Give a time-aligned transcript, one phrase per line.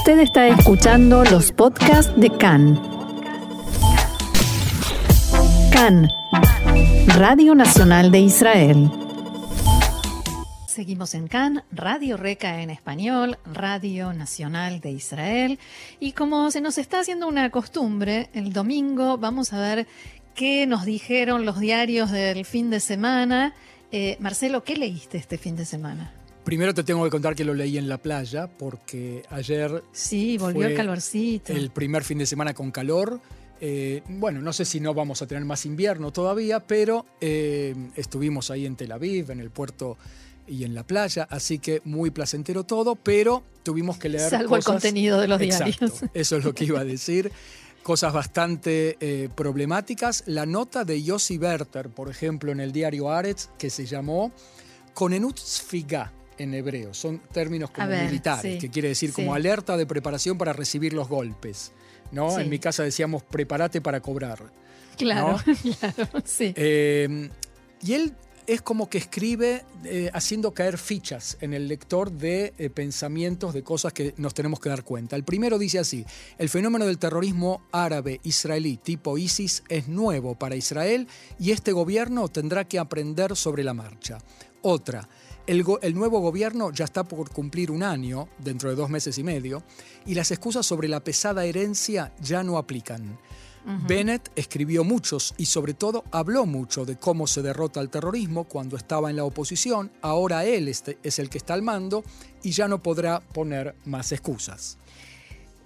[0.00, 2.80] Usted está escuchando los podcasts de CAN.
[5.70, 6.08] CAN,
[7.18, 8.90] Radio Nacional de Israel.
[10.66, 15.58] Seguimos en CAN, Radio Reca en español, Radio Nacional de Israel.
[16.00, 19.86] Y como se nos está haciendo una costumbre, el domingo vamos a ver
[20.34, 23.52] qué nos dijeron los diarios del fin de semana.
[23.92, 26.10] Eh, Marcelo, ¿qué leíste este fin de semana?
[26.44, 29.84] Primero te tengo que contar que lo leí en la playa porque ayer...
[29.92, 31.52] Sí, volvió el calorcito.
[31.52, 33.20] El primer fin de semana con calor.
[33.60, 38.50] Eh, bueno, no sé si no vamos a tener más invierno todavía, pero eh, estuvimos
[38.50, 39.98] ahí en Tel Aviv, en el puerto
[40.46, 44.30] y en la playa, así que muy placentero todo, pero tuvimos que leer...
[44.30, 46.00] Salvo el contenido de los diarios.
[46.14, 47.30] eso es lo que iba a decir.
[47.82, 50.24] cosas bastante eh, problemáticas.
[50.26, 54.32] La nota de Yossi Werther, por ejemplo, en el diario Aretz, que se llamó
[54.94, 56.94] Konenut Sfiga, en hebreo.
[56.94, 61.72] Son términos como militares, que quiere decir como alerta de preparación para recibir los golpes.
[62.12, 62.38] ¿no?
[62.38, 64.38] En mi casa decíamos, prepárate para cobrar.
[64.96, 65.38] Claro,
[65.80, 66.52] claro, sí.
[66.56, 67.30] Eh,
[67.82, 68.14] y él
[68.46, 73.62] es como que escribe eh, haciendo caer fichas en el lector de eh, pensamientos, de
[73.62, 75.14] cosas que nos tenemos que dar cuenta.
[75.16, 76.04] El primero dice así,
[76.36, 81.06] el fenómeno del terrorismo árabe israelí tipo ISIS es nuevo para Israel
[81.38, 84.18] y este gobierno tendrá que aprender sobre la marcha.
[84.62, 85.08] Otra,
[85.46, 89.62] el, nuevo gobierno ya está por cumplir un año, dentro de dos meses y medio,
[90.06, 93.18] y las excusas sobre la pesada herencia ya no aplican.
[93.86, 98.76] Bennett escribió muchos y sobre todo habló mucho de cómo se derrota el terrorismo cuando
[98.76, 102.02] estaba en la oposición, ahora él este, es el que está al mando
[102.42, 104.78] y ya no podrá poner más excusas.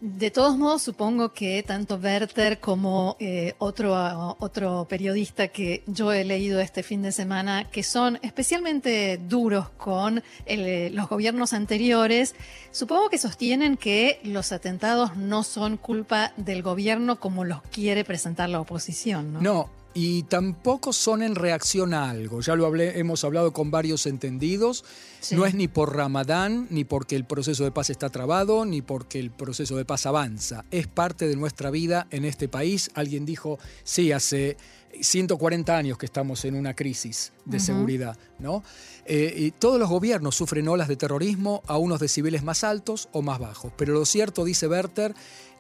[0.07, 6.25] De todos modos, supongo que tanto Werther como eh, otro, otro periodista que yo he
[6.25, 12.35] leído este fin de semana, que son especialmente duros con los gobiernos anteriores,
[12.71, 18.51] supongo que sostienen que los atentados no son culpa del gobierno como los quiere presentar
[18.51, 19.33] la oposición.
[19.33, 22.41] No, no y tampoco son en reacción a algo.
[22.41, 24.85] Ya lo hablé, hemos hablado con varios entendidos.
[25.31, 29.21] No es ni por Ramadán, ni porque el proceso de paz está trabado, ni porque
[29.21, 30.65] el proceso de paz avanza.
[30.73, 32.91] Es parte de nuestra vida en este país.
[32.95, 34.57] Alguien dijo, sí, hace
[35.01, 38.63] 140 años que estamos en una crisis de seguridad, ¿no?
[39.07, 43.23] Eh, y todos los gobiernos sufren olas de terrorismo a unos decibeles más altos o
[43.23, 43.73] más bajos.
[43.77, 45.15] Pero lo cierto, dice Werther,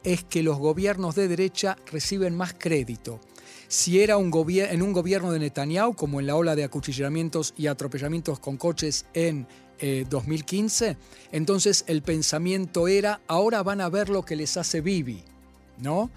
[0.04, 3.20] es que los gobiernos de derecha reciben más crédito
[3.68, 7.66] si era un en un gobierno de Netanyahu, como en la ola de acuchillamientos y
[7.66, 9.46] atropellamientos con coches en
[10.08, 10.96] 2015, eh,
[11.32, 15.24] entonces el pensamiento era, ahora van a ver lo que les hace Bibi,
[15.78, 16.10] ¿no?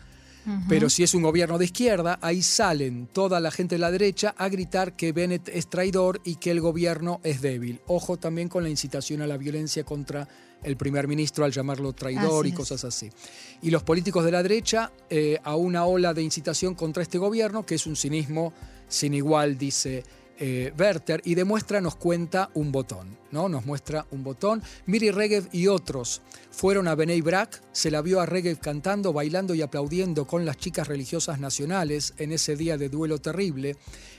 [0.70, 4.34] Pero si es un gobierno de izquierda, ahí salen toda la gente de la derecha
[4.38, 7.82] a gritar que Bennett es traidor y que el gobierno es débil.
[7.88, 10.28] Ojo también con la incitación a la violencia contra
[10.64, 13.10] el primer ministro al llamarlo traidor y cosas así.
[13.62, 17.66] Y los políticos de la derecha eh, a una ola de incitación contra este gobierno,
[17.66, 18.54] que es un cinismo
[18.88, 20.04] sin igual, dice
[20.40, 23.50] eh, Werther, y demuestra, nos cuenta un botón, ¿no?
[23.50, 24.62] Nos muestra un botón.
[24.86, 26.22] Miri Regev y otros
[26.52, 30.58] fueron a Benei Brak, se la vio a Regev cantando, bailando y aplaudiendo con las
[30.58, 33.76] chicas religiosas nacionales en ese día de duelo terrible.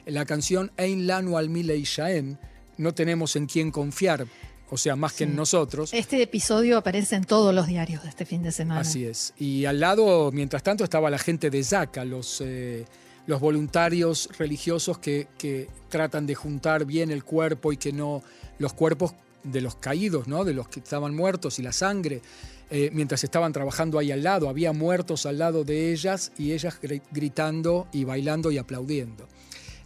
[0.07, 2.39] La canción Ein Lanu al Milei Shaen,
[2.77, 4.27] no tenemos en quién confiar,
[4.71, 5.93] o sea, más que en nosotros.
[5.93, 8.81] Este episodio aparece en todos los diarios de este fin de semana.
[8.81, 9.35] Así es.
[9.39, 12.85] Y al lado, mientras tanto, estaba la gente de Zaca, los, eh,
[13.29, 18.23] los voluntarios religiosos que, que, tratan de juntar bien el cuerpo y que no
[18.59, 20.45] los cuerpos de los caídos, ¿no?
[20.45, 22.23] de los que estaban muertos y la sangre.
[22.71, 26.79] Eh, mientras estaban trabajando ahí al lado, había muertos al lado de ellas y ellas
[27.11, 29.29] gritando y bailando y aplaudiendo.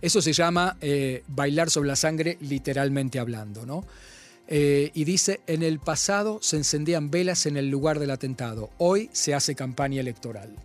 [0.00, 3.84] Eso se llama eh, bailar sobre la sangre literalmente hablando, ¿no?
[4.48, 9.08] Eh, y dice, en el pasado se encendían velas en el lugar del atentado, hoy
[9.12, 10.56] se hace campaña electoral.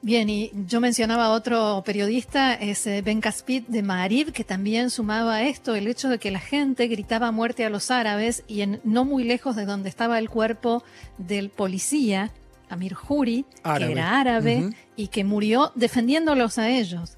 [0.00, 4.90] Bien, y yo mencionaba a otro periodista, es eh, Ben Caspit de Marib, que también
[4.90, 8.60] sumaba a esto el hecho de que la gente gritaba muerte a los árabes y
[8.60, 10.84] en, no muy lejos de donde estaba el cuerpo
[11.18, 12.30] del policía,
[12.68, 17.16] Amir Juri, que era árabe y que murió defendiéndolos a ellos.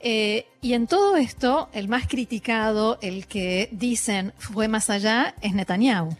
[0.00, 5.54] Eh, y en todo esto, el más criticado, el que dicen fue más allá, es
[5.54, 6.16] Netanyahu.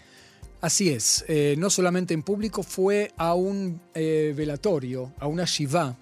[0.62, 5.96] Así es, eh, no solamente en público, fue a un eh, velatorio, a una shiva.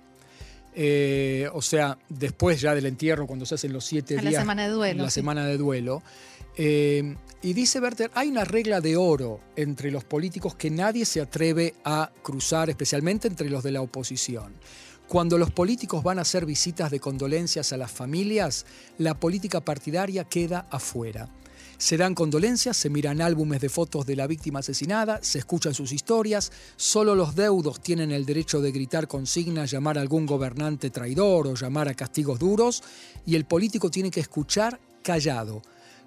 [1.52, 4.32] o sea, después ya del entierro, cuando se hacen los siete días.
[4.32, 5.02] La semana de duelo.
[5.02, 6.02] La semana de duelo.
[6.56, 11.74] y dice Werther, hay una regla de oro entre los políticos que nadie se atreve
[11.84, 14.52] a cruzar, especialmente entre los de la oposición.
[15.10, 18.64] Cuando los políticos van a hacer visitas de condolencias a las familias,
[18.96, 21.28] la política partidaria queda afuera.
[21.80, 25.92] Se dan condolencias, se miran álbumes de fotos de la víctima asesinada, se escuchan sus
[25.92, 31.46] historias, solo los deudos tienen el derecho de gritar consignas, llamar a algún gobernante traidor
[31.46, 32.82] o llamar a castigos duros,
[33.24, 35.62] y el político tiene que escuchar callado.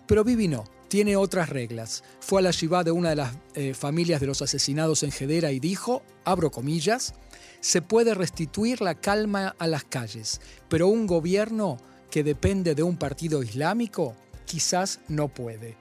[0.05, 2.03] Pero Vivi no, tiene otras reglas.
[2.19, 5.51] Fue a la shiva de una de las eh, familias de los asesinados en Gedera
[5.51, 7.15] y dijo, abro comillas,
[7.61, 11.77] se puede restituir la calma a las calles, pero un gobierno
[12.11, 15.75] que depende de un partido islámico quizás no puede.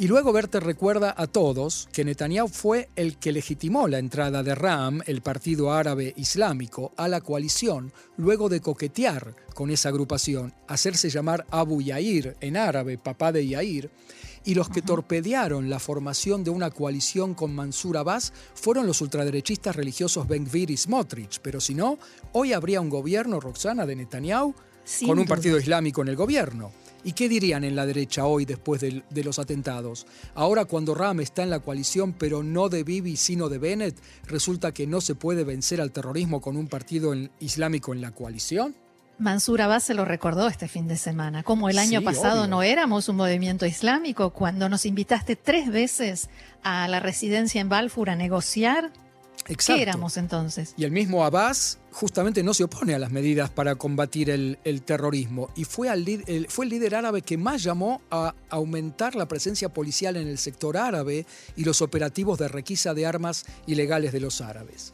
[0.00, 4.54] Y luego Werther recuerda a todos que Netanyahu fue el que legitimó la entrada de
[4.54, 11.10] RAM, el Partido Árabe Islámico, a la coalición, luego de coquetear con esa agrupación, hacerse
[11.10, 13.90] llamar Abu Yair, en árabe, papá de Yair,
[14.44, 19.74] y los que torpedearon la formación de una coalición con Mansur Abbas fueron los ultraderechistas
[19.74, 21.98] religiosos Ben Gvir y Smotrich, pero si no,
[22.30, 24.54] hoy habría un gobierno, Roxana, de Netanyahu,
[25.04, 26.70] con un partido islámico en el gobierno.
[27.04, 30.06] ¿Y qué dirían en la derecha hoy después de, los atentados?
[30.34, 33.96] Ahora cuando Ram está en la coalición, pero no de Bibi, sino de Bennett,
[34.26, 38.74] ¿resulta que no se puede vencer al terrorismo con un partido islámico en la coalición?
[39.18, 43.08] Mansur Abbas se lo recordó este fin de semana, como el año pasado no éramos
[43.08, 46.30] un movimiento islámico, cuando nos invitaste tres veces
[46.62, 48.92] a la residencia en Balfour a negociar
[49.44, 50.74] ¿Qué éramos entonces?
[50.76, 55.50] Y el mismo Abbas justamente no se opone a las medidas para combatir el, terrorismo
[55.56, 60.16] y fue, el, fue el líder árabe que más llamó a aumentar la presencia policial
[60.16, 61.26] en el sector árabe
[61.56, 64.92] y los operativos de requisa de armas ilegales de los árabes.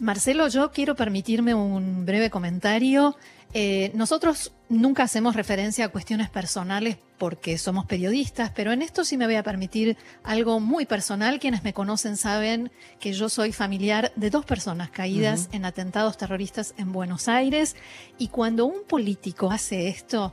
[0.00, 3.16] Marcelo, yo quiero permitirme un breve comentario.
[3.52, 9.18] Eh, nosotros nunca hacemos referencia a cuestiones personales porque somos periodistas, pero en esto sí
[9.18, 11.38] me voy a permitir algo muy personal.
[11.38, 16.72] Quienes me conocen saben que yo soy familiar de dos personas caídas en atentados terroristas
[16.78, 17.76] en Buenos Aires
[18.16, 20.32] y cuando un político hace esto,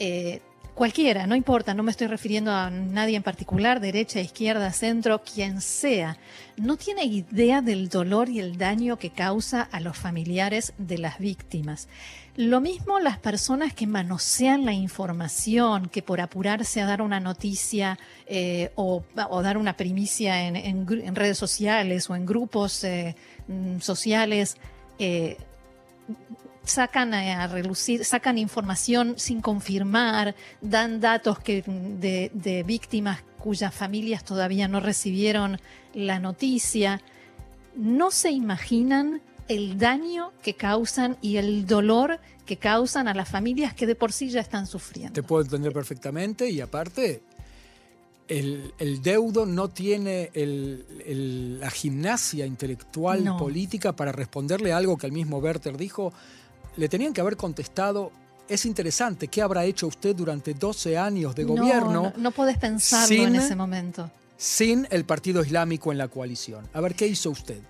[0.00, 0.42] eh,
[0.74, 5.60] Cualquiera, no importa, no me estoy refiriendo a nadie en particular, derecha, izquierda, centro, quien
[5.60, 6.18] sea,
[6.56, 11.20] no tiene idea del dolor y el daño que causa a los familiares de las
[11.20, 11.86] víctimas.
[12.34, 17.96] Lo mismo las personas que manosean la información, que por apurarse a dar una noticia
[18.26, 23.14] eh, o, dar una primicia en, redes sociales o en grupos eh,
[23.46, 24.56] mm, sociales,
[24.98, 25.36] eh,
[26.64, 34.68] sacan a relucir, sacan información sin confirmar, dan datos que, de, víctimas cuyas familias todavía
[34.68, 35.60] no recibieron
[35.92, 37.00] la noticia.
[37.76, 43.74] No se imaginan el daño que causan y el dolor que causan a las familias
[43.74, 45.12] que de por sí ya están sufriendo.
[45.12, 47.22] Te puedo entender perfectamente y aparte
[48.28, 55.38] el, deudo no tiene la gimnasia intelectual política para responderle a algo que el mismo
[55.38, 56.12] Werther dijo
[56.76, 58.10] le tenían que haber contestado,
[58.48, 62.02] es interesante, ¿qué habrá hecho usted durante 12 años de gobierno?
[62.02, 64.10] No, no, podés pensarlo en ese momento.
[64.36, 66.68] Sin el Partido Islámico en la coalición.
[66.72, 67.60] A ver, ¿qué hizo usted?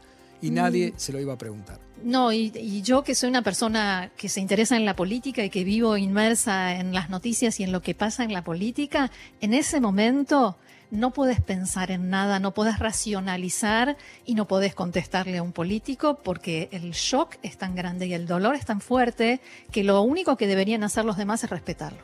[0.45, 0.55] Y mm.
[0.55, 1.79] nadie se lo iba a preguntar.
[2.03, 5.49] No, y, y, yo que soy una persona que se interesa en la política y
[5.49, 9.11] que vivo inmersa en las noticias y en lo que pasa en la política,
[9.41, 10.59] en ese momento
[10.91, 13.97] no puedes pensar en nada, no puedes racionalizar
[14.27, 18.27] y no puedes contestarle a un político porque el shock es tan grande y el
[18.27, 19.41] dolor es tan fuerte
[19.73, 22.03] que lo único que deberían hacer los demás es respetarlo.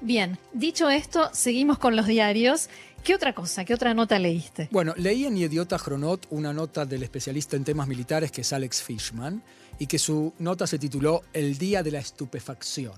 [0.00, 2.68] Bien, dicho esto, seguimos con los diarios.
[3.04, 3.64] ¿Qué otra cosa?
[3.64, 4.68] ¿Qué otra nota leíste?
[4.70, 8.82] Bueno, leí en Idiota Chronot una nota del especialista en temas militares que es Alex
[8.82, 9.42] Fishman
[9.78, 12.94] y que su nota se tituló El Día de la Estupefacción,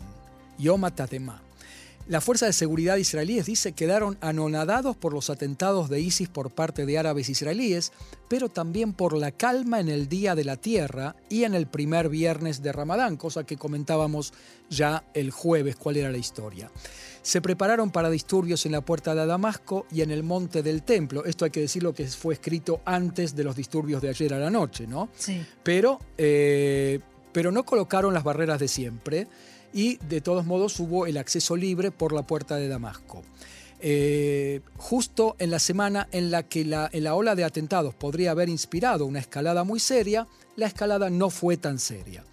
[0.59, 1.50] Yom Tadema.
[2.11, 6.85] La Fuerza de Seguridad israelíes dice quedaron anonadados por los atentados de ISIS por parte
[6.85, 7.93] de árabes israelíes,
[8.27, 12.09] pero también por la calma en el Día de la Tierra y en el primer
[12.09, 14.33] viernes de Ramadán, cosa que comentábamos
[14.69, 16.69] ya el jueves cuál era la historia.
[17.23, 21.25] Se prepararon para disturbios en la puerta de Damasco y en el monte del templo.
[21.25, 24.51] Esto hay que decirlo que fue escrito antes de los disturbios de ayer a la
[24.51, 25.11] noche, ¿no?
[25.17, 25.47] Sí.
[25.63, 26.99] Pero, eh,
[27.31, 29.29] pero no colocaron las barreras de siempre
[29.73, 33.23] y de todos modos hubo el acceso libre por la puerta de Damasco.
[33.83, 38.51] Eh, justo en la semana en la que la, la ola de atentados podría haber
[38.51, 42.25] inspirado una escalada muy seria, la escalada no fue tan seria.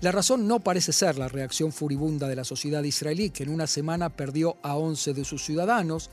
[0.00, 3.68] La razón no parece ser la reacción furibunda de la sociedad israelí, que en una
[3.68, 6.10] semana perdió a 11 de sus ciudadanos,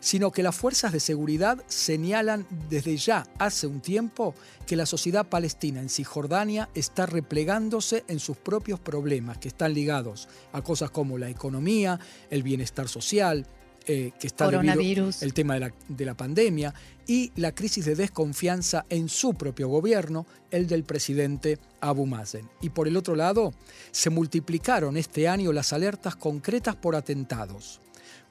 [0.00, 4.34] sino que las fuerzas de seguridad señalan desde ya hace un tiempo
[4.66, 10.28] que la sociedad palestina en Cisjordania está replegándose en sus propios problemas, que están ligados
[10.52, 13.46] a cosas como la economía, el bienestar social,
[13.86, 16.74] eh, que está debido el tema de la, de la pandemia
[17.06, 22.48] y la crisis de desconfianza en su propio gobierno, el del presidente Abu Mazen.
[22.60, 23.52] Y por el otro lado,
[23.90, 27.80] se multiplicaron este año las alertas concretas por atentados.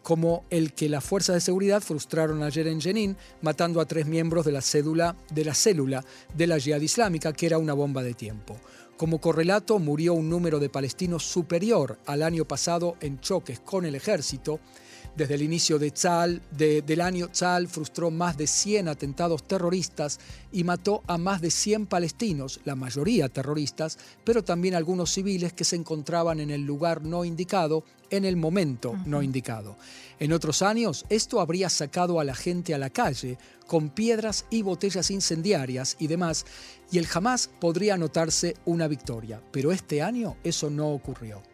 [0.04, 4.46] Como el que las fuerzas de seguridad frustraron ayer en Jenin, matando a tres miembros
[4.46, 6.04] de la, cédula, de la célula
[6.34, 8.58] de la Jihad Islámica, que era una bomba de tiempo.
[8.98, 13.96] Como correlato, murió un número de palestinos superior al año pasado en choques con el
[13.96, 14.60] ejército,
[15.16, 20.20] desde el inicio de Tzal, del año, Tzal frustró más de 100 atentados terroristas
[20.52, 25.66] y mató a más de 100 palestinos, la mayoría terroristas, pero también algunos civiles que
[25.66, 29.78] se encontraban en el lugar no indicado en el momento no indicado.
[30.20, 33.38] En otros años, esto habría sacado a la gente a la calle
[33.68, 36.46] con piedras y botellas incendiarias y demás,
[36.92, 39.42] y el jamás podría notarse una victoria.
[39.52, 41.49] Pero este año eso no ocurrió.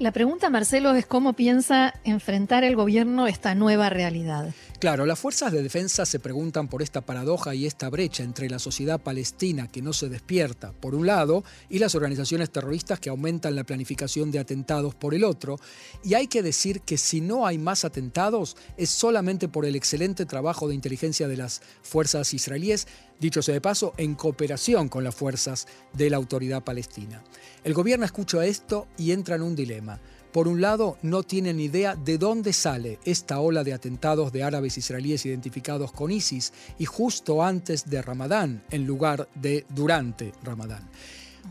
[0.00, 4.52] La pregunta, Marcelo, es cómo piensa enfrentar el gobierno esta nueva realidad.
[4.80, 8.58] Claro, las fuerzas de defensa se preguntan por esta paradoja y esta brecha entre la
[8.58, 13.54] sociedad palestina que no se despierta, por un lado, y las organizaciones terroristas que aumentan
[13.54, 15.58] la planificación de atentados por el otro.
[16.02, 20.26] Y hay que decir que si no hay más atentados es solamente por el excelente
[20.26, 22.86] trabajo de inteligencia de las fuerzas israelíes,
[23.20, 27.22] dicho sea de paso, en cooperación con las fuerzas de la autoridad palestina.
[27.62, 30.00] El gobierno escucha esto y entra en un dilema.
[30.34, 34.76] Por un lado, no tienen idea de dónde sale esta ola de atentados de árabes
[34.76, 40.90] israelíes identificados con ISIS y justo antes de Ramadán, en lugar de durante Ramadán.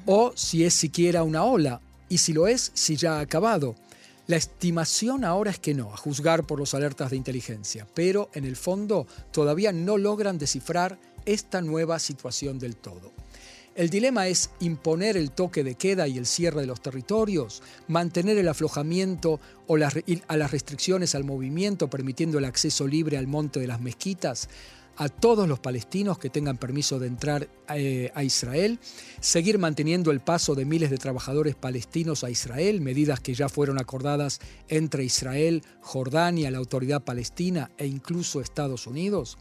[0.05, 3.75] O si es siquiera una ola, y si lo es, si ya ha acabado.
[4.27, 8.43] La estimación ahora es que no, a juzgar por los alertas de inteligencia, pero en
[8.43, 13.13] el fondo todavía no logran descifrar esta nueva situación del todo.
[13.75, 18.38] El dilema es imponer el toque de queda y el cierre de los territorios, mantener
[18.38, 23.65] el aflojamiento o a las restricciones al movimiento permitiendo el acceso libre al monte de
[23.65, 24.48] las mezquitas
[24.96, 28.80] a todos los palestinos que tengan permiso de entrar eh, a Israel,
[29.20, 33.80] seguir manteniendo el paso de miles de trabajadores palestinos a Israel, medidas que ya fueron
[33.80, 39.39] acordadas entre Israel, Jordania, la autoridad palestina e incluso Estados Unidos.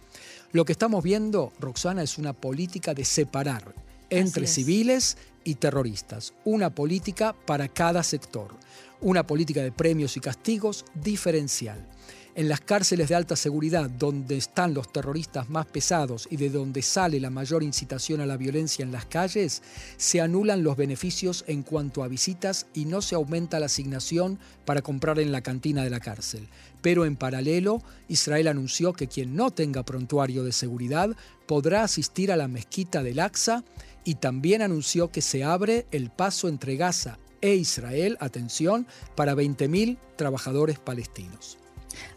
[0.53, 3.75] Lo que estamos viendo, Roxana, es una política de separar
[4.13, 6.35] entre civiles y terroristas.
[6.45, 8.55] Una política para cada sector.
[9.01, 11.89] Una política de premios y castigos diferencial.
[12.35, 16.81] En las cárceles de alta seguridad, donde están los terroristas más pesados y de donde
[16.81, 19.63] sale la mayor incitación a la violencia en las calles,
[19.99, 24.81] se anulan los beneficios en cuanto a visitas y no se aumenta la asignación para
[24.81, 26.49] comprar en la cantina de la cárcel.
[26.81, 31.15] Pero en paralelo, Israel anunció que quien no tenga prontuario de seguridad
[31.47, 33.63] podrá asistir a la mezquita del Aqsa
[34.05, 39.99] y también anunció que se abre el paso entre Gaza e Israel, atención, para 20.000
[40.17, 41.59] trabajadores palestinos.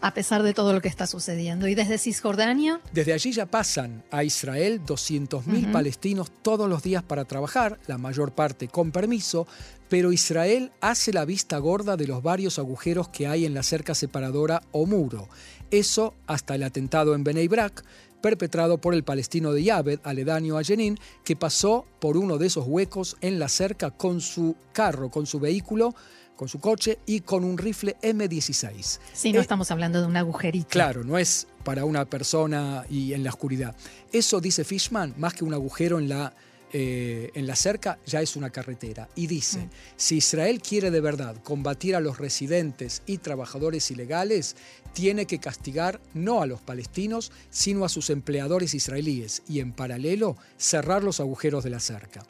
[0.02, 1.68] A pesar de todo lo que está sucediendo.
[1.68, 2.80] ¿Y desde Cisjordania?
[2.94, 8.34] Desde allí ya pasan a Israel 200.000 palestinos todos los días para trabajar, la mayor
[8.34, 9.48] parte con permiso,
[9.90, 13.96] pero Israel hace la vista gorda de los varios agujeros que hay en la cerca
[13.96, 15.28] separadora o muro.
[15.72, 17.84] Eso hasta el atentado en Bnei Brak,
[18.26, 22.66] perpetrado por el palestino de Yabed, aledaño a Jenin, que pasó por uno de esos
[22.66, 25.94] huecos en la cerca con su carro, con su vehículo,
[26.36, 29.00] con su coche y con un rifle M16.
[29.14, 30.70] Sí, no eh, estamos hablando de un agujerito.
[30.70, 33.76] Claro, no es para una persona y en la oscuridad.
[34.12, 36.34] Eso, dice Fishman, más que un agujero en la
[36.78, 39.08] eh, en la cerca ya es una carretera.
[39.16, 39.70] Y dice, mm.
[39.96, 44.58] si Israel quiere de verdad combatir a los residentes y trabajadores ilegales,
[44.92, 50.36] tiene que castigar no a los palestinos, sino a sus empleadores israelíes y en paralelo
[50.58, 52.26] cerrar los agujeros de la cerca.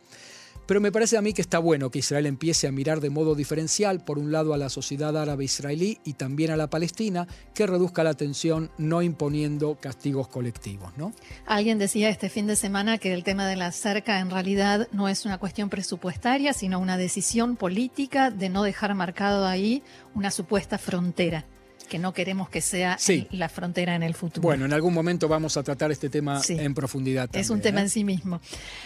[0.66, 3.36] Pero me parece a mí que está bueno que Israel empiece a mirar de modo
[3.36, 7.68] diferencial, por un lado, a la sociedad árabe israelí y también a la palestina, que
[7.68, 10.92] reduzca la tensión no imponiendo castigos colectivos.
[10.98, 11.14] ¿no?
[11.46, 15.08] Alguien decía este fin de semana que el tema de la cerca en realidad no
[15.08, 19.84] es una cuestión presupuestaria, sino una decisión política de no dejar marcado ahí
[20.16, 21.46] una supuesta frontera
[21.88, 22.98] que no queremos que sea
[23.32, 24.42] la frontera en el futuro.
[24.42, 27.30] Bueno, en algún momento vamos a tratar este tema en profundidad.
[27.34, 27.84] es un tema ¿eh?
[27.84, 28.42] en sí mismo.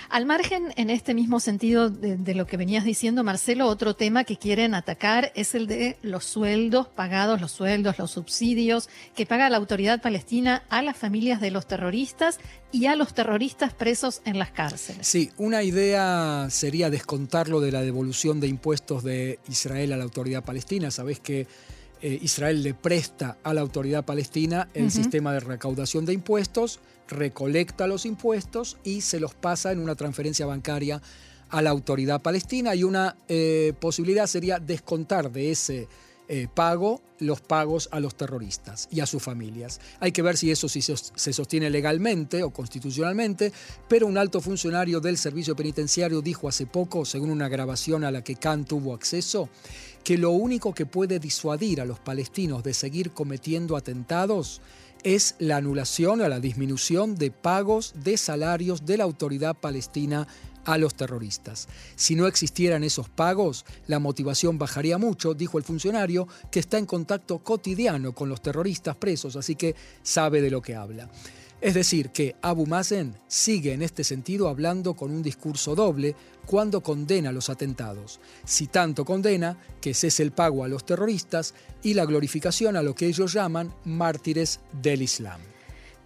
[0.09, 4.37] Al margen, en este mismo sentido de, lo que venías diciendo, Marcelo, otro tema que
[4.37, 9.57] quieren atacar es el de los sueldos pagados, los sueldos, los subsidios que paga la
[9.57, 12.39] autoridad palestina a las familias de los terroristas
[12.71, 15.07] y a los terroristas presos en las cárceles.
[15.07, 20.43] Sí, una idea sería descontarlo de la devolución de impuestos de Israel a la autoridad
[20.43, 20.91] palestina.
[20.91, 21.47] Sabés que
[22.01, 27.87] eh, Israel le presta a la autoridad palestina el sistema de recaudación de impuestos, recolecta
[27.87, 31.01] los impuestos y se los pasa en una transferencia bancaria
[31.49, 32.75] a la autoridad palestina.
[32.75, 35.87] Y una eh, posibilidad sería descontar de ese
[36.31, 39.81] eh, pago los pagos a los terroristas y a sus familias.
[39.99, 43.51] Hay que ver si eso se sostiene legalmente o constitucionalmente,
[43.87, 48.23] pero un alto funcionario del servicio penitenciario dijo hace poco, según una grabación a la
[48.23, 49.49] que Khan tuvo acceso,
[50.03, 54.61] que lo único que puede disuadir a los palestinos de seguir cometiendo atentados
[55.03, 60.27] es la anulación o la disminución de pagos de salarios de la autoridad palestina
[60.65, 61.67] a los terroristas.
[61.95, 66.85] Si no existieran esos pagos, la motivación bajaría mucho, dijo el funcionario, que está en
[66.85, 71.09] contacto cotidiano con los terroristas presos, así que sabe de lo que habla.
[71.61, 76.81] Es decir, que Abu Mazen sigue en este sentido hablando con un discurso doble cuando
[76.81, 78.21] condena los atentados.
[78.45, 82.95] Si tanto condena, que cese el pago a los terroristas y la glorificación a lo
[82.95, 85.41] que ellos llaman mártires del Islam.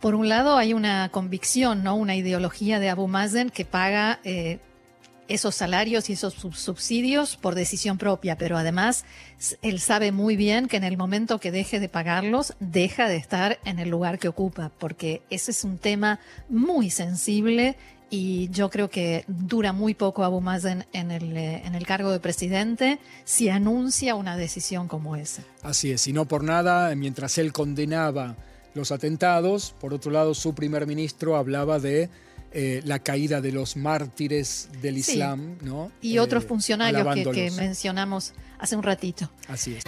[0.04, 1.96] Por un lado hay una convicción, ¿no?
[1.96, 4.60] una ideología de Abu Mazen que paga eh,
[5.30, 9.06] esos salarios y esos subsidios por decisión propia, pero además
[9.62, 13.60] él sabe muy bien que en el momento que deje de pagarlos, deja de estar
[13.64, 16.20] en el lugar que ocupa, porque ese es un tema
[16.50, 17.78] muy sensible
[18.10, 22.12] y yo creo que dura muy poco Abu Mazen en el, eh, en el cargo
[22.12, 25.44] de presidente si anuncia una decisión como esa.
[25.62, 28.36] Así es, y no por nada, mientras él condenaba
[28.74, 29.74] los atentados.
[29.80, 32.10] Por otro lado, su primer ministro hablaba de
[32.52, 35.92] eh, la caída de los mártires del Islam, ¿no?
[36.02, 39.30] Y otros eh, funcionarios que, que mencionamos hace un ratito.
[39.48, 39.84] Así es.